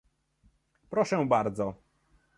Proszę 0.89 1.25
bardzo 1.25 1.75